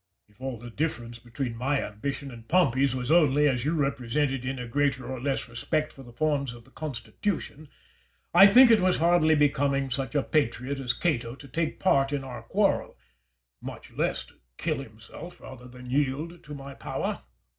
[0.29, 0.35] Caesar.
[0.35, 4.43] If all the difference between my ambition and Pompey's was only, as you represent it,
[4.43, 7.69] in a greater or less respect for the forms of the constitution,
[8.33, 12.23] I think it was hardly becoming such a patriot as Cato to take part in
[12.23, 12.97] our quarrel,
[13.61, 17.21] much less to kill himself rather than yield to my power.